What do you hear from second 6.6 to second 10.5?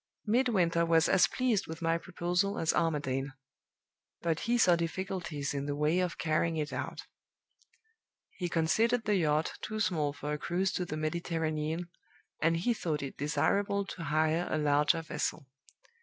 out. He considered the yacht too small for a